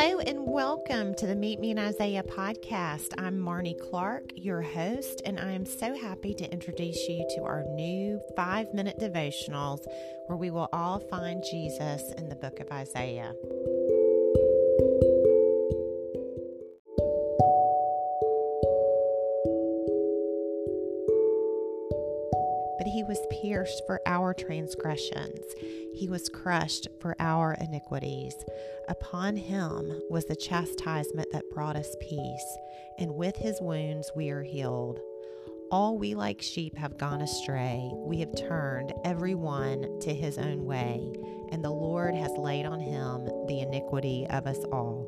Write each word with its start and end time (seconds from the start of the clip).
Hello 0.00 0.18
and 0.20 0.46
welcome 0.46 1.14
to 1.16 1.26
the 1.26 1.34
Meet 1.34 1.60
Me 1.60 1.72
in 1.72 1.78
Isaiah 1.78 2.22
podcast. 2.22 3.12
I'm 3.18 3.36
Marnie 3.38 3.78
Clark, 3.78 4.32
your 4.34 4.62
host, 4.62 5.20
and 5.26 5.38
I 5.38 5.52
am 5.52 5.66
so 5.66 5.94
happy 5.94 6.32
to 6.32 6.50
introduce 6.50 7.06
you 7.06 7.28
to 7.36 7.42
our 7.42 7.64
new 7.74 8.18
five 8.34 8.72
minute 8.72 8.98
devotionals 8.98 9.80
where 10.26 10.38
we 10.38 10.50
will 10.50 10.70
all 10.72 11.00
find 11.00 11.44
Jesus 11.50 12.00
in 12.16 12.30
the 12.30 12.34
book 12.34 12.60
of 12.60 12.72
Isaiah. 12.72 13.34
But 22.80 22.86
he 22.86 23.02
was 23.02 23.26
pierced 23.42 23.82
for 23.86 24.00
our 24.06 24.32
transgressions, 24.32 25.38
he 25.94 26.08
was 26.08 26.30
crushed 26.30 26.88
for 26.98 27.14
our 27.20 27.54
iniquities. 27.60 28.34
Upon 28.88 29.36
him 29.36 30.00
was 30.08 30.24
the 30.24 30.34
chastisement 30.34 31.28
that 31.30 31.50
brought 31.52 31.76
us 31.76 31.94
peace, 32.00 32.56
and 32.98 33.16
with 33.16 33.36
his 33.36 33.60
wounds 33.60 34.10
we 34.16 34.30
are 34.30 34.42
healed. 34.42 34.98
All 35.70 35.98
we 35.98 36.14
like 36.14 36.40
sheep 36.40 36.74
have 36.78 36.96
gone 36.96 37.20
astray. 37.20 37.90
We 37.96 38.20
have 38.20 38.34
turned 38.34 38.94
every 39.04 39.34
one 39.34 40.00
to 40.00 40.14
his 40.14 40.38
own 40.38 40.64
way, 40.64 41.12
and 41.52 41.62
the 41.62 41.68
Lord 41.68 42.14
has 42.14 42.32
laid 42.38 42.64
on 42.64 42.80
him 42.80 43.26
the 43.46 43.60
iniquity 43.60 44.26
of 44.30 44.46
us 44.46 44.64
all. 44.72 45.06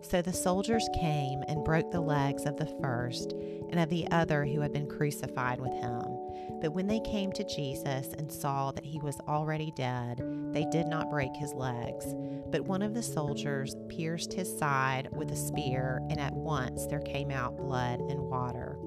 So 0.00 0.22
the 0.22 0.32
soldiers 0.32 0.88
came 0.94 1.42
and 1.48 1.66
broke 1.66 1.90
the 1.90 2.00
legs 2.00 2.46
of 2.46 2.56
the 2.56 2.74
first 2.80 3.34
and 3.68 3.78
of 3.78 3.90
the 3.90 4.08
other 4.10 4.46
who 4.46 4.62
had 4.62 4.72
been 4.72 4.88
crucified 4.88 5.60
with 5.60 5.72
him. 5.72 6.15
But 6.60 6.72
when 6.72 6.86
they 6.86 7.00
came 7.00 7.32
to 7.32 7.44
Jesus 7.44 8.12
and 8.18 8.30
saw 8.30 8.72
that 8.72 8.84
he 8.84 8.98
was 8.98 9.20
already 9.28 9.72
dead, 9.76 10.22
they 10.52 10.64
did 10.70 10.86
not 10.86 11.10
break 11.10 11.34
his 11.34 11.52
legs. 11.52 12.14
But 12.50 12.64
one 12.66 12.82
of 12.82 12.94
the 12.94 13.02
soldiers 13.02 13.76
pierced 13.88 14.32
his 14.32 14.58
side 14.58 15.08
with 15.12 15.30
a 15.30 15.36
spear, 15.36 16.00
and 16.08 16.18
at 16.18 16.32
once 16.32 16.86
there 16.86 17.00
came 17.00 17.30
out 17.30 17.56
blood 17.56 18.00
and 18.00 18.20
water. 18.20 18.78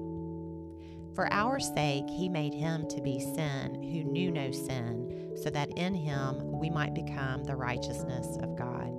For 1.14 1.32
our 1.32 1.58
sake, 1.60 2.08
he 2.08 2.28
made 2.28 2.54
him 2.54 2.88
to 2.88 3.00
be 3.00 3.20
sin 3.20 3.74
who 3.74 4.04
knew 4.04 4.30
no 4.30 4.50
sin, 4.50 5.36
so 5.42 5.50
that 5.50 5.76
in 5.76 5.94
him 5.94 6.58
we 6.58 6.70
might 6.70 6.94
become 6.94 7.44
the 7.44 7.56
righteousness 7.56 8.36
of 8.42 8.56
God. 8.56 8.90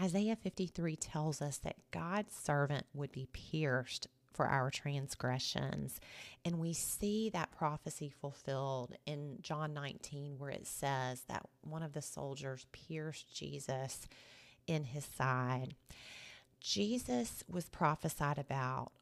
Isaiah 0.00 0.36
53 0.36 0.96
tells 0.96 1.42
us 1.42 1.58
that 1.58 1.76
God's 1.90 2.34
servant 2.34 2.86
would 2.94 3.12
be 3.12 3.28
pierced 3.32 4.08
for 4.32 4.46
our 4.46 4.70
transgressions. 4.70 6.00
And 6.44 6.58
we 6.58 6.72
see 6.72 7.30
that 7.30 7.52
prophecy 7.52 8.12
fulfilled 8.20 8.94
in 9.06 9.38
John 9.40 9.74
19, 9.74 10.38
where 10.38 10.50
it 10.50 10.66
says 10.66 11.22
that 11.28 11.46
one 11.62 11.82
of 11.82 11.92
the 11.92 12.02
soldiers 12.02 12.66
pierced 12.72 13.34
Jesus 13.34 14.06
in 14.66 14.84
his 14.84 15.04
side. 15.04 15.74
Jesus 16.60 17.42
was 17.48 17.68
prophesied 17.68 18.38
about 18.38 18.92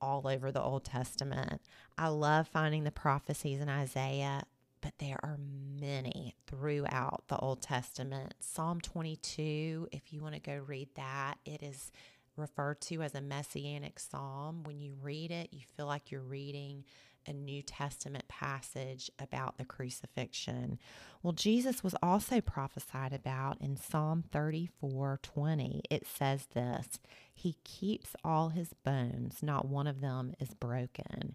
all 0.00 0.26
over 0.26 0.52
the 0.52 0.62
Old 0.62 0.84
Testament. 0.84 1.62
I 1.96 2.08
love 2.08 2.48
finding 2.48 2.84
the 2.84 2.90
prophecies 2.90 3.60
in 3.60 3.68
Isaiah 3.68 4.44
but 4.84 4.98
there 4.98 5.18
are 5.22 5.38
many 5.80 6.34
throughout 6.46 7.24
the 7.28 7.38
Old 7.38 7.62
Testament. 7.62 8.34
Psalm 8.38 8.82
22, 8.82 9.88
if 9.92 10.12
you 10.12 10.20
want 10.20 10.34
to 10.34 10.40
go 10.40 10.62
read 10.66 10.90
that, 10.96 11.36
it 11.46 11.62
is 11.62 11.90
referred 12.36 12.80
to 12.82 13.02
as 13.02 13.14
a 13.14 13.20
messianic 13.20 13.98
psalm. 13.98 14.62
When 14.64 14.80
you 14.80 14.94
read 15.02 15.30
it, 15.30 15.48
you 15.52 15.60
feel 15.76 15.86
like 15.86 16.10
you're 16.10 16.20
reading 16.20 16.84
a 17.26 17.32
New 17.32 17.62
Testament 17.62 18.28
passage 18.28 19.10
about 19.18 19.56
the 19.56 19.64
crucifixion. 19.64 20.78
Well, 21.22 21.32
Jesus 21.32 21.82
was 21.82 21.94
also 22.02 22.40
prophesied 22.40 23.12
about 23.12 23.60
in 23.60 23.76
Psalm 23.76 24.24
34 24.30 25.20
20. 25.22 25.82
It 25.90 26.06
says 26.06 26.46
this 26.54 26.98
He 27.34 27.56
keeps 27.64 28.14
all 28.22 28.50
his 28.50 28.74
bones, 28.84 29.42
not 29.42 29.66
one 29.66 29.86
of 29.86 30.00
them 30.00 30.34
is 30.38 30.54
broken. 30.54 31.34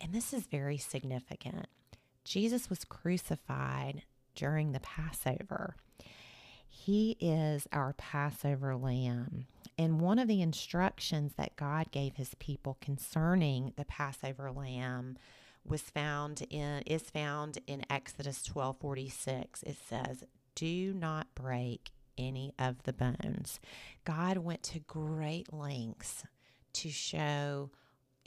And 0.00 0.12
this 0.12 0.32
is 0.32 0.46
very 0.46 0.78
significant 0.78 1.66
Jesus 2.28 2.68
was 2.68 2.84
crucified 2.84 4.02
during 4.34 4.72
the 4.72 4.80
Passover. 4.80 5.76
He 6.80 7.16
is 7.20 7.66
our 7.72 7.92
Passover 7.92 8.76
lamb. 8.76 9.46
And 9.76 10.00
one 10.00 10.18
of 10.18 10.28
the 10.28 10.40
instructions 10.40 11.34
that 11.34 11.56
God 11.56 11.90
gave 11.90 12.14
his 12.14 12.34
people 12.36 12.78
concerning 12.80 13.72
the 13.76 13.84
Passover 13.84 14.50
lamb 14.50 15.18
was 15.66 15.82
found 15.82 16.46
in 16.48 16.82
is 16.86 17.02
found 17.02 17.58
in 17.66 17.84
Exodus 17.90 18.42
12:46. 18.44 19.62
It 19.64 19.76
says, 19.76 20.24
"Do 20.54 20.94
not 20.94 21.34
break 21.34 21.90
any 22.16 22.54
of 22.58 22.84
the 22.84 22.92
bones." 22.92 23.60
God 24.04 24.38
went 24.38 24.62
to 24.64 24.78
great 24.78 25.52
lengths 25.52 26.24
to 26.74 26.90
show 26.90 27.70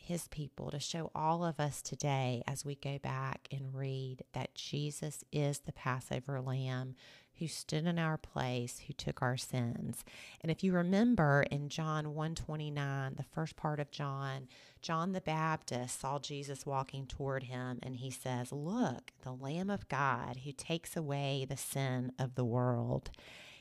his 0.03 0.28
people, 0.28 0.72
to 0.72 0.79
show 0.79 1.12
all 1.13 1.44
of 1.44 1.59
us 1.59 1.81
today 1.81 2.44
as 2.47 2.66
we 2.66 2.75
go 2.75 2.97
back 3.00 3.47
and 3.51 3.73
read 3.73 4.23
that 4.34 4.56
Jesus 4.56 5.23
is 5.31 5.59
the 5.59 5.72
Passover 5.72 6.41
lamb 6.41 6.95
who 7.39 7.47
stood 7.47 7.88
in 7.88 7.97
our 7.97 8.17
place, 8.17 8.81
who 8.85 8.94
took 8.94 9.22
our 9.22 9.38
sins. 9.38 10.03
And 10.41 10.51
if 10.51 10.63
you 10.63 10.73
remember 10.73 11.44
in 11.50 11.69
John 11.69 12.13
129, 12.13 13.16
the 13.16 13.23
first 13.23 13.56
part 13.56 13.79
of 13.79 13.89
John, 13.89 14.47
John 14.81 15.13
the 15.13 15.22
Baptist 15.22 16.00
saw 16.00 16.19
Jesus 16.19 16.66
walking 16.66 17.07
toward 17.07 17.44
him 17.44 17.79
and 17.81 17.95
he 17.95 18.12
says, 18.12 18.51
"Look, 18.51 19.12
the 19.22 19.33
lamb 19.33 19.72
of 19.72 19.88
God 19.88 20.38
who 20.44 20.51
takes 20.51 20.95
away 20.95 21.45
the 21.45 21.57
sin 21.57 22.12
of 22.19 22.35
the 22.35 22.45
world." 22.45 23.09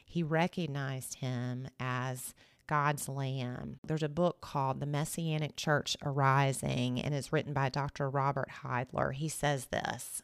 He 0.05 0.22
recognized 0.22 1.17
him 1.17 1.69
as 1.78 2.34
God's 2.71 3.09
Lamb. 3.09 3.81
There's 3.85 4.05
a 4.05 4.09
book 4.09 4.41
called 4.41 4.79
The 4.79 4.87
Messianic 4.87 5.57
Church 5.57 5.97
Arising, 6.05 7.01
and 7.01 7.13
it's 7.13 7.33
written 7.33 7.53
by 7.53 7.69
Dr. 7.69 8.09
Robert 8.09 8.49
Heidler. 8.63 9.11
He 9.11 9.29
says 9.29 9.67
this 9.67 10.23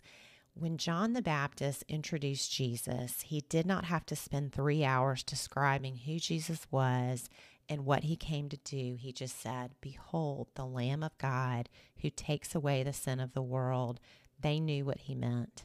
When 0.55 0.79
John 0.79 1.13
the 1.13 1.23
Baptist 1.23 1.83
introduced 1.89 2.53
Jesus, 2.53 3.23
he 3.23 3.41
did 3.41 3.67
not 3.67 3.87
have 3.87 4.07
to 4.07 4.15
spend 4.15 4.53
three 4.53 4.85
hours 4.85 5.25
describing 5.25 5.97
who 5.97 6.21
Jesus 6.21 6.69
was 6.71 7.29
and 7.69 7.85
what 7.85 8.05
he 8.05 8.15
came 8.15 8.49
to 8.51 8.59
do. 8.59 8.95
He 8.97 9.13
just 9.13 9.43
said, 9.43 9.73
Behold, 9.81 10.47
the 10.55 10.67
Lamb 10.67 11.03
of 11.03 11.19
God 11.19 11.69
who 12.03 12.11
takes 12.11 12.55
away 12.55 12.85
the 12.85 12.93
sin 12.93 13.19
of 13.19 13.33
the 13.33 13.43
world. 13.43 13.99
They 14.41 14.61
knew 14.61 14.85
what 14.85 15.01
he 15.01 15.17
meant. 15.17 15.65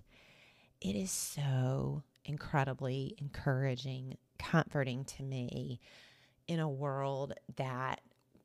It 0.82 0.96
is 0.96 1.12
so 1.12 2.02
incredibly 2.26 3.14
encouraging, 3.20 4.18
comforting 4.40 5.06
to 5.06 5.22
me 5.22 5.80
in 6.52 6.60
a 6.60 6.68
world 6.68 7.32
that 7.56 8.02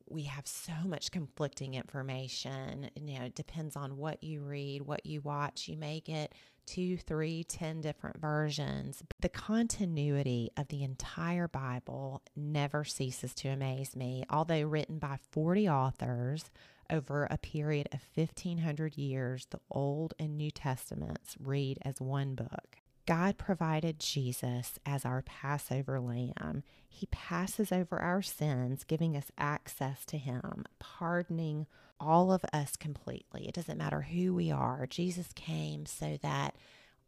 we 0.09 0.23
have 0.23 0.47
so 0.47 0.73
much 0.85 1.11
conflicting 1.11 1.75
information. 1.75 2.89
You 2.95 3.19
know, 3.19 3.25
it 3.25 3.35
depends 3.35 3.75
on 3.75 3.97
what 3.97 4.23
you 4.23 4.43
read, 4.43 4.83
what 4.83 5.05
you 5.05 5.21
watch. 5.21 5.67
You 5.67 5.77
may 5.77 5.99
get 5.99 6.33
two, 6.67 6.97
three, 6.99 7.43
ten 7.43 7.81
different 7.81 8.21
versions. 8.21 9.03
The 9.19 9.29
continuity 9.29 10.53
of 10.57 10.69
the 10.69 10.85
entire 10.85 11.49
Bible 11.49 12.23
never 12.37 12.85
ceases 12.85 13.35
to 13.35 13.49
amaze 13.49 13.97
me. 13.97 14.25
Although 14.31 14.63
written 14.63 15.01
by 15.01 15.19
40 15.33 15.69
authors 15.69 16.45
over 16.89 17.27
a 17.29 17.39
period 17.39 17.89
of 17.93 18.03
1,500 18.15 18.97
years, 18.97 19.49
the 19.51 19.59
Old 19.69 20.15
and 20.21 20.37
New 20.37 20.53
Testaments 20.53 21.37
read 21.41 21.79
as 21.83 22.01
one 22.01 22.37
book. 22.37 22.79
God 23.07 23.39
provided 23.39 24.01
Jesus 24.01 24.79
as 24.85 25.05
our 25.05 25.23
Passover 25.23 26.01
lamb. 26.01 26.65
He 26.89 27.07
passes 27.07 27.71
over 27.71 27.99
our 27.99 28.21
sins, 28.21 28.83
giving 28.83 29.17
us 29.17 29.31
access 29.39 30.05
to 30.07 30.19
Him, 30.19 30.65
pardoning 30.81 31.67
all 32.01 32.33
of 32.33 32.45
us 32.53 32.77
completely. 32.77 33.47
It 33.47 33.55
doesn't 33.55 33.79
matter 33.79 34.03
who 34.03 34.35
we 34.35 34.51
are. 34.51 34.87
Jesus 34.87 35.29
came 35.35 35.87
so 35.87 36.19
that 36.23 36.57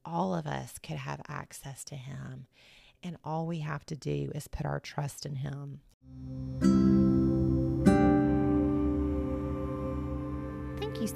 all 0.04 0.34
of 0.34 0.46
us 0.46 0.78
could 0.78 0.96
have 0.96 1.20
access 1.28 1.84
to 1.86 1.96
Him. 1.96 2.46
And 3.02 3.16
all 3.24 3.46
we 3.46 3.60
have 3.60 3.84
to 3.86 3.96
do 3.96 4.30
is 4.34 4.46
put 4.46 4.66
our 4.66 4.80
trust 4.80 5.26
in 5.26 5.36
Him. 5.36 5.80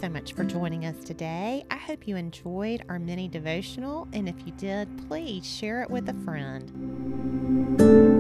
so 0.01 0.09
much 0.09 0.33
for 0.33 0.45
joining 0.45 0.87
us 0.87 1.05
today. 1.05 1.65
I 1.71 1.77
hope 1.77 2.09
you 2.09 2.17
enjoyed 2.17 2.85
our 2.89 2.99
mini 2.99 3.29
devotional, 3.29 4.09
and 4.13 4.29
if 4.29 4.35
you 4.47 4.53
did, 4.53 4.89
please 5.09 5.47
share 5.47 5.83
it 5.83 5.91
with 5.91 6.09
a 6.09 6.15
friend. 6.25 8.12